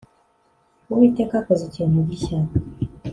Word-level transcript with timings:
uwiteka 0.91 1.33
akoze 1.41 1.63
ikintu 1.69 1.97
gishya 2.09 2.39